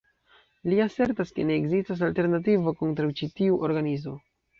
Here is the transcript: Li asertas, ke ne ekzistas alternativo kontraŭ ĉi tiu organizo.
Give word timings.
Li 0.71 0.77
asertas, 0.85 1.33
ke 1.35 1.45
ne 1.49 1.57
ekzistas 1.61 2.01
alternativo 2.07 2.73
kontraŭ 2.79 3.07
ĉi 3.21 3.29
tiu 3.41 3.61
organizo. 3.69 4.15